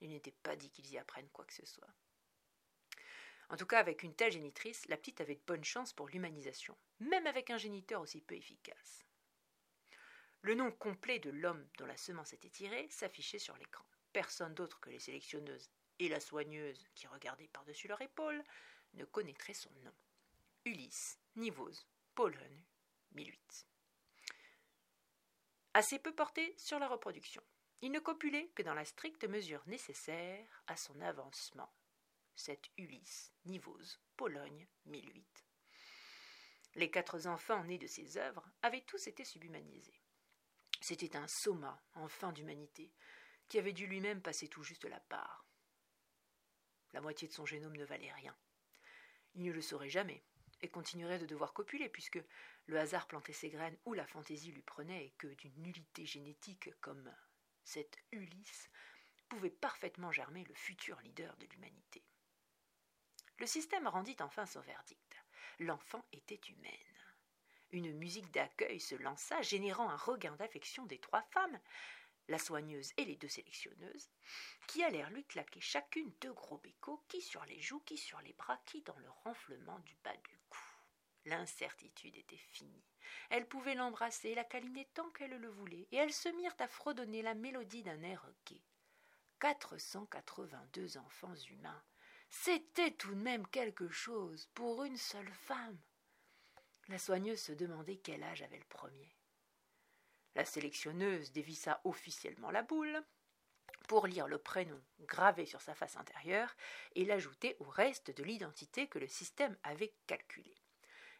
Il 0.00 0.10
n'était 0.10 0.30
pas 0.30 0.56
dit 0.56 0.70
qu'ils 0.70 0.90
y 0.90 0.98
apprennent 0.98 1.28
quoi 1.30 1.44
que 1.44 1.52
ce 1.52 1.66
soit. 1.66 1.92
En 3.50 3.56
tout 3.56 3.66
cas, 3.66 3.80
avec 3.80 4.04
une 4.04 4.14
telle 4.14 4.32
génitrice, 4.32 4.86
la 4.86 4.96
petite 4.96 5.20
avait 5.20 5.34
de 5.34 5.42
bonnes 5.46 5.64
chances 5.64 5.92
pour 5.92 6.08
l'humanisation, 6.08 6.76
même 7.00 7.26
avec 7.26 7.50
un 7.50 7.58
géniteur 7.58 8.00
aussi 8.00 8.20
peu 8.20 8.36
efficace. 8.36 9.04
Le 10.42 10.54
nom 10.54 10.70
complet 10.70 11.18
de 11.18 11.30
l'homme 11.30 11.68
dont 11.76 11.86
la 11.86 11.96
semence 11.96 12.32
était 12.32 12.48
tirée 12.48 12.88
s'affichait 12.88 13.40
sur 13.40 13.56
l'écran. 13.56 13.84
Personne 14.12 14.54
d'autre 14.54 14.80
que 14.80 14.90
les 14.90 15.00
sélectionneuses 15.00 15.70
et 15.98 16.08
la 16.08 16.20
soigneuse 16.20 16.88
qui 16.94 17.08
regardait 17.08 17.48
par-dessus 17.48 17.88
leur 17.88 18.00
épaule 18.00 18.42
ne 18.94 19.04
connaîtrait 19.04 19.54
son 19.54 19.70
nom. 19.84 19.92
Ulysse, 20.64 21.18
Nivose, 21.36 21.86
Pologne, 22.14 22.64
1008 23.12 23.66
assez 25.74 25.98
peu 25.98 26.14
porté 26.14 26.54
sur 26.58 26.78
la 26.78 26.88
reproduction. 26.88 27.42
Il 27.82 27.92
ne 27.92 28.00
copulait 28.00 28.48
que 28.54 28.62
dans 28.62 28.74
la 28.74 28.84
stricte 28.84 29.24
mesure 29.24 29.62
nécessaire 29.66 30.62
à 30.66 30.76
son 30.76 31.00
avancement. 31.00 31.72
Cette 32.34 32.70
Ulysse, 32.76 33.32
Nivose, 33.46 34.00
Pologne, 34.16 34.66
1008. 34.86 35.46
Les 36.76 36.90
quatre 36.90 37.26
enfants 37.26 37.64
nés 37.64 37.78
de 37.78 37.86
ses 37.86 38.16
œuvres 38.16 38.48
avaient 38.62 38.82
tous 38.82 39.06
été 39.06 39.24
subhumanisés. 39.24 40.00
C'était 40.80 41.16
un 41.16 41.26
soma 41.26 41.82
en 41.94 42.08
fin 42.08 42.32
d'humanité, 42.32 42.92
qui 43.48 43.58
avait 43.58 43.72
dû 43.72 43.86
lui-même 43.86 44.22
passer 44.22 44.48
tout 44.48 44.62
juste 44.62 44.84
la 44.84 45.00
part. 45.00 45.44
La 46.92 47.00
moitié 47.00 47.28
de 47.28 47.32
son 47.32 47.46
génome 47.46 47.76
ne 47.76 47.84
valait 47.84 48.12
rien. 48.12 48.36
Il 49.34 49.42
ne 49.42 49.52
le 49.52 49.62
saurait 49.62 49.90
jamais, 49.90 50.22
et 50.62 50.68
continuerait 50.68 51.18
de 51.18 51.26
devoir 51.26 51.52
copuler, 51.52 51.88
puisque 51.88 52.20
le 52.66 52.78
hasard 52.78 53.06
plantait 53.06 53.32
ses 53.32 53.50
graines 53.50 53.76
où 53.84 53.94
la 53.94 54.06
fantaisie 54.06 54.52
lui 54.52 54.62
prenait, 54.62 55.06
et 55.06 55.10
que 55.18 55.28
d'une 55.28 55.62
nullité 55.62 56.06
génétique 56.06 56.70
comme 56.80 57.12
cette 57.64 57.98
Ulysse 58.12 58.70
pouvait 59.28 59.50
parfaitement 59.50 60.12
germer 60.12 60.44
le 60.44 60.54
futur 60.54 61.00
leader 61.00 61.36
de 61.36 61.46
l'humanité. 61.46 62.02
Le 63.38 63.46
système 63.46 63.88
rendit 63.88 64.16
enfin 64.20 64.44
son 64.44 64.60
verdict. 64.60 65.16
L'enfant 65.60 66.04
était 66.12 66.40
humaine. 66.48 66.72
Une 67.72 67.92
musique 67.92 68.30
d'accueil 68.32 68.80
se 68.80 68.96
lança, 68.96 69.40
générant 69.42 69.88
un 69.88 69.96
regain 69.96 70.34
d'affection 70.36 70.84
des 70.86 70.98
trois 70.98 71.22
femmes, 71.22 71.60
la 72.30 72.38
soigneuse 72.38 72.92
et 72.96 73.04
les 73.04 73.16
deux 73.16 73.28
sélectionneuses, 73.28 74.08
qui 74.68 74.82
allèrent 74.82 75.10
lui 75.10 75.24
claquer 75.24 75.60
chacune 75.60 76.12
deux 76.20 76.32
gros 76.32 76.58
bécots, 76.58 77.04
qui 77.08 77.20
sur 77.20 77.44
les 77.44 77.60
joues, 77.60 77.80
qui 77.80 77.98
sur 77.98 78.20
les 78.20 78.32
bras, 78.32 78.58
qui 78.66 78.80
dans 78.82 78.96
le 78.98 79.10
renflement 79.10 79.80
du 79.80 79.96
bas 80.04 80.16
du 80.16 80.38
cou. 80.48 80.58
L'incertitude 81.26 82.16
était 82.16 82.36
finie. 82.36 82.86
Elle 83.28 83.46
pouvait 83.46 83.74
l'embrasser, 83.74 84.34
la 84.34 84.44
câliner 84.44 84.88
tant 84.94 85.10
qu'elle 85.10 85.38
le 85.38 85.48
voulait, 85.48 85.88
et 85.90 85.96
elles 85.96 86.12
se 86.12 86.28
mirent 86.30 86.56
à 86.60 86.68
fredonner 86.68 87.20
la 87.20 87.34
mélodie 87.34 87.82
d'un 87.82 88.02
air 88.02 88.26
gai. 88.46 88.62
Quatre 89.40 89.76
cent 89.78 90.06
quatre-vingt-deux 90.06 90.96
enfants 90.98 91.36
humains. 91.50 91.82
C'était 92.30 92.92
tout 92.92 93.14
de 93.14 93.20
même 93.20 93.46
quelque 93.48 93.88
chose 93.90 94.48
pour 94.54 94.84
une 94.84 94.96
seule 94.96 95.32
femme. 95.32 95.78
La 96.88 96.98
soigneuse 96.98 97.40
se 97.40 97.52
demandait 97.52 97.96
quel 97.96 98.22
âge 98.22 98.42
avait 98.42 98.58
le 98.58 98.64
premier. 98.66 99.16
La 100.40 100.46
sélectionneuse 100.46 101.32
dévissa 101.32 101.82
officiellement 101.84 102.50
la 102.50 102.62
boule 102.62 103.04
pour 103.88 104.06
lire 104.06 104.26
le 104.26 104.38
prénom 104.38 104.80
gravé 105.00 105.44
sur 105.44 105.60
sa 105.60 105.74
face 105.74 105.98
intérieure 105.98 106.56
et 106.94 107.04
l'ajouter 107.04 107.56
au 107.60 107.64
reste 107.64 108.16
de 108.16 108.24
l'identité 108.24 108.86
que 108.86 108.98
le 108.98 109.06
système 109.06 109.54
avait 109.64 109.92
calculé. 110.06 110.56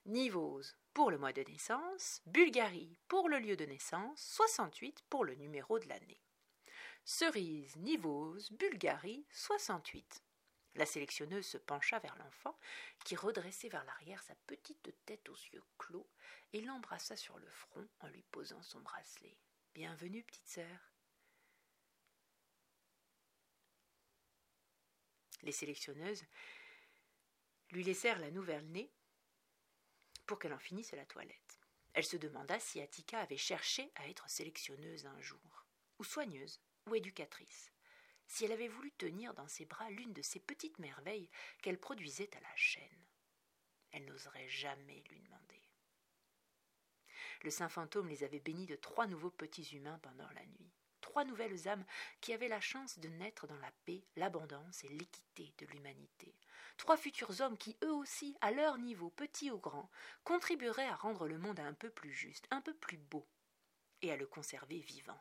Nivose 0.06 0.74
pour 0.94 1.10
le 1.10 1.18
mois 1.18 1.34
de 1.34 1.42
naissance, 1.42 2.22
Bulgarie 2.24 2.96
pour 3.08 3.28
le 3.28 3.38
lieu 3.40 3.58
de 3.58 3.66
naissance, 3.66 4.22
68 4.22 5.04
pour 5.10 5.26
le 5.26 5.34
numéro 5.34 5.78
de 5.78 5.86
l'année. 5.90 6.22
Cerise, 7.04 7.76
Nivose, 7.76 8.50
Bulgarie, 8.52 9.26
68. 9.32 10.22
La 10.76 10.86
sélectionneuse 10.86 11.46
se 11.46 11.58
pencha 11.58 11.98
vers 11.98 12.16
l'enfant, 12.16 12.58
qui 13.04 13.16
redressait 13.16 13.68
vers 13.68 13.84
l'arrière 13.84 14.22
sa 14.22 14.34
petite 14.46 14.94
tête 15.04 15.28
aux 15.28 15.36
yeux 15.52 15.64
clos, 15.78 16.08
et 16.52 16.60
l'embrassa 16.60 17.16
sur 17.16 17.38
le 17.38 17.48
front 17.50 17.88
en 18.00 18.08
lui 18.08 18.22
posant 18.22 18.62
son 18.62 18.80
bracelet. 18.80 19.36
Bienvenue, 19.74 20.22
petite 20.24 20.48
sœur. 20.48 20.92
Les 25.42 25.52
sélectionneuses 25.52 26.24
lui 27.70 27.84
laissèrent 27.84 28.18
la 28.18 28.30
nouvelle 28.30 28.66
née 28.70 28.92
pour 30.26 30.38
qu'elle 30.38 30.52
en 30.52 30.58
finisse 30.58 30.92
la 30.92 31.06
toilette. 31.06 31.58
Elle 31.92 32.04
se 32.04 32.16
demanda 32.16 32.58
si 32.60 32.80
Attika 32.80 33.20
avait 33.20 33.36
cherché 33.36 33.90
à 33.96 34.08
être 34.08 34.28
sélectionneuse 34.28 35.06
un 35.06 35.20
jour, 35.20 35.66
ou 35.98 36.04
soigneuse, 36.04 36.60
ou 36.86 36.94
éducatrice, 36.94 37.72
si 38.30 38.44
elle 38.44 38.52
avait 38.52 38.68
voulu 38.68 38.90
tenir 38.92 39.34
dans 39.34 39.48
ses 39.48 39.66
bras 39.66 39.90
l'une 39.90 40.12
de 40.12 40.22
ces 40.22 40.40
petites 40.40 40.78
merveilles 40.78 41.28
qu'elle 41.60 41.78
produisait 41.78 42.34
à 42.36 42.40
la 42.40 42.56
chaîne. 42.56 43.06
Elle 43.90 44.06
n'oserait 44.06 44.48
jamais 44.48 45.02
lui 45.10 45.20
demander. 45.20 45.62
Le 47.42 47.50
saint 47.50 47.68
fantôme 47.68 48.08
les 48.08 48.22
avait 48.22 48.40
bénis 48.40 48.66
de 48.66 48.76
trois 48.76 49.06
nouveaux 49.06 49.30
petits 49.30 49.74
humains 49.74 49.98
pendant 49.98 50.30
la 50.30 50.46
nuit 50.46 50.72
trois 51.10 51.24
nouvelles 51.24 51.66
âmes 51.66 51.84
qui 52.20 52.32
avaient 52.32 52.46
la 52.46 52.60
chance 52.60 53.00
de 53.00 53.08
naître 53.08 53.48
dans 53.48 53.58
la 53.58 53.72
paix, 53.84 54.04
l'abondance 54.14 54.84
et 54.84 54.88
l'équité 54.88 55.52
de 55.58 55.66
l'humanité. 55.66 56.36
Trois 56.76 56.96
futurs 56.96 57.40
hommes 57.40 57.58
qui, 57.58 57.76
eux 57.82 57.92
aussi, 57.92 58.36
à 58.40 58.52
leur 58.52 58.78
niveau, 58.78 59.10
petits 59.10 59.50
ou 59.50 59.58
grands, 59.58 59.90
contribueraient 60.22 60.86
à 60.86 60.94
rendre 60.94 61.26
le 61.26 61.36
monde 61.36 61.58
un 61.58 61.74
peu 61.74 61.90
plus 61.90 62.12
juste, 62.12 62.46
un 62.52 62.60
peu 62.60 62.74
plus 62.74 62.96
beau, 62.96 63.26
et 64.02 64.12
à 64.12 64.16
le 64.16 64.26
conserver 64.26 64.78
vivant. 64.78 65.20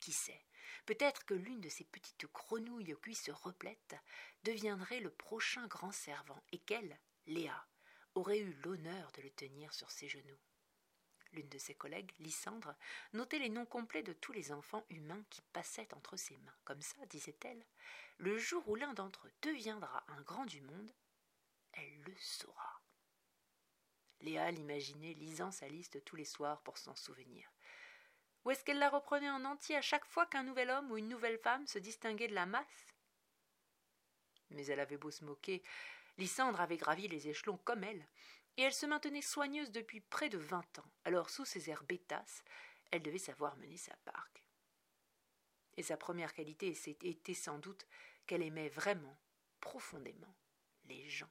Qui 0.00 0.12
sait, 0.12 0.44
peut-être 0.86 1.24
que 1.24 1.34
l'une 1.34 1.60
de 1.60 1.68
ces 1.68 1.84
petites 1.84 2.26
grenouilles 2.32 2.94
aux 2.94 2.98
cuisses 2.98 3.30
replètes 3.30 3.96
deviendrait 4.44 5.00
le 5.00 5.10
prochain 5.10 5.66
grand 5.66 5.92
servant, 5.92 6.42
et 6.52 6.58
qu'elle, 6.58 6.98
Léa, 7.26 7.66
aurait 8.14 8.38
eu 8.38 8.52
l'honneur 8.64 9.10
de 9.12 9.22
le 9.22 9.30
tenir 9.30 9.72
sur 9.74 9.90
ses 9.90 10.08
genoux 10.08 10.38
l'une 11.34 11.48
de 11.48 11.58
ses 11.58 11.74
collègues, 11.74 12.12
Lysandre, 12.18 12.74
notait 13.12 13.38
les 13.38 13.48
noms 13.48 13.66
complets 13.66 14.02
de 14.02 14.12
tous 14.12 14.32
les 14.32 14.52
enfants 14.52 14.84
humains 14.88 15.24
qui 15.30 15.42
passaient 15.52 15.92
entre 15.94 16.16
ses 16.16 16.36
mains. 16.38 16.56
Comme 16.64 16.80
ça, 16.80 17.04
disait-elle, 17.06 17.64
le 18.18 18.38
jour 18.38 18.66
où 18.68 18.76
l'un 18.76 18.94
d'entre 18.94 19.26
eux 19.26 19.32
deviendra 19.42 20.04
un 20.08 20.22
grand 20.22 20.46
du 20.46 20.60
monde, 20.62 20.94
elle 21.72 22.00
le 22.02 22.14
saura. 22.18 22.80
Léa 24.20 24.50
l'imaginait 24.50 25.14
lisant 25.14 25.50
sa 25.50 25.68
liste 25.68 26.02
tous 26.04 26.16
les 26.16 26.24
soirs 26.24 26.62
pour 26.62 26.78
s'en 26.78 26.94
souvenir. 26.94 27.53
Ou 28.44 28.50
est-ce 28.50 28.64
qu'elle 28.64 28.78
la 28.78 28.90
reprenait 28.90 29.30
en 29.30 29.44
entier 29.44 29.76
à 29.76 29.82
chaque 29.82 30.04
fois 30.04 30.26
qu'un 30.26 30.42
nouvel 30.42 30.70
homme 30.70 30.90
ou 30.90 30.96
une 30.96 31.08
nouvelle 31.08 31.38
femme 31.38 31.66
se 31.66 31.78
distinguait 31.78 32.28
de 32.28 32.34
la 32.34 32.46
masse? 32.46 32.86
Mais 34.50 34.66
elle 34.66 34.80
avait 34.80 34.98
beau 34.98 35.10
se 35.10 35.24
moquer, 35.24 35.62
Lysandre 36.18 36.60
avait 36.60 36.76
gravi 36.76 37.08
les 37.08 37.28
échelons 37.28 37.58
comme 37.64 37.82
elle, 37.82 38.06
et 38.56 38.62
elle 38.62 38.74
se 38.74 38.86
maintenait 38.86 39.22
soigneuse 39.22 39.72
depuis 39.72 40.00
près 40.00 40.28
de 40.28 40.38
vingt 40.38 40.78
ans. 40.78 40.92
Alors, 41.04 41.30
sous 41.30 41.44
ses 41.44 41.70
airs 41.70 41.84
bêtasses, 41.84 42.44
elle 42.90 43.02
devait 43.02 43.18
savoir 43.18 43.56
mener 43.56 43.76
sa 43.76 43.96
barque. 44.04 44.44
Et 45.76 45.82
sa 45.82 45.96
première 45.96 46.32
qualité 46.32 46.76
était 46.86 47.34
sans 47.34 47.58
doute 47.58 47.86
qu'elle 48.26 48.42
aimait 48.42 48.68
vraiment, 48.68 49.18
profondément, 49.60 50.36
les 50.84 51.08
gens. 51.08 51.30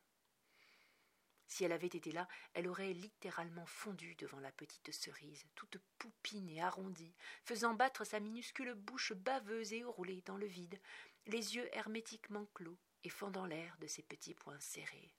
Si 1.54 1.63
elle 1.63 1.72
avait 1.72 1.86
été 1.86 2.12
là, 2.12 2.28
elle 2.56 2.68
aurait 2.68 2.94
littéralement 2.94 3.68
fondu 3.68 4.16
devant 4.16 4.39
la 4.39 4.52
petite 4.52 4.92
cerise, 4.92 5.46
toute 5.54 5.78
poupine 6.00 6.50
et 6.50 6.60
arrondie, 6.60 7.13
faisant 7.44 7.76
battre 7.76 8.06
sa 8.06 8.20
minuscule 8.20 8.74
bouche 8.74 9.13
baveuse 9.13 9.72
et 9.72 9.84
roulée 9.84 10.24
dans 10.26 10.36
le 10.36 10.48
vide, 10.48 10.82
les 11.28 11.56
yeux 11.56 11.70
hermétiquement 11.74 12.48
clos 12.56 12.80
et 13.04 13.10
fendant 13.10 13.46
l'air 13.46 13.78
de 13.78 13.86
ses 13.86 14.02
petits 14.02 14.34
poings 14.34 14.60
serrés. 14.60 15.13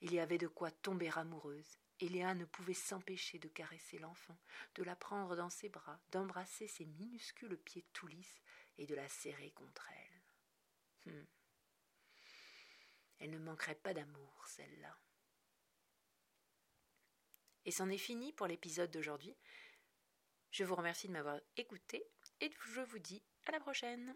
Il 0.00 0.14
y 0.14 0.20
avait 0.20 0.38
de 0.38 0.48
quoi 0.48 0.70
tomber 0.70 1.10
amoureuse, 1.18 1.76
et 2.00 2.08
Léa 2.08 2.34
ne 2.34 2.46
pouvait 2.46 2.72
s'empêcher 2.72 3.38
de 3.38 3.48
caresser 3.48 3.98
l'enfant, 3.98 4.38
de 4.76 4.82
la 4.82 4.96
prendre 4.96 5.36
dans 5.36 5.50
ses 5.50 5.68
bras, 5.68 6.00
d'embrasser 6.12 6.66
ses 6.66 6.86
minuscules 6.86 7.58
pieds 7.58 7.84
tout 7.92 8.06
lisses 8.06 8.40
et 8.78 8.86
de 8.86 8.94
la 8.94 9.06
serrer 9.10 9.50
contre 9.50 9.86
elle. 11.04 11.12
Hum. 11.12 11.26
Elle 13.18 13.32
ne 13.32 13.38
manquerait 13.38 13.74
pas 13.74 13.92
d'amour, 13.92 14.46
celle-là. 14.46 14.96
Et 17.64 17.70
c'en 17.70 17.88
est 17.88 17.98
fini 17.98 18.32
pour 18.32 18.46
l'épisode 18.46 18.90
d'aujourd'hui. 18.90 19.36
Je 20.50 20.64
vous 20.64 20.74
remercie 20.74 21.08
de 21.08 21.12
m'avoir 21.12 21.40
écouté 21.56 22.04
et 22.40 22.50
je 22.74 22.80
vous 22.80 22.98
dis 22.98 23.22
à 23.46 23.52
la 23.52 23.60
prochaine. 23.60 24.14